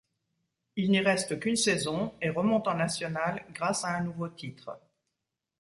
Il 0.77 0.89
n'y 0.89 0.99
reste 0.99 1.39
qu'une 1.39 1.55
saison 1.55 2.11
et 2.23 2.31
remonte 2.31 2.67
en 2.67 2.73
nationales 2.73 3.45
grâce 3.53 3.85
à 3.85 3.89
un 3.97 4.01
nouveau 4.01 4.29
titre. 4.29 4.79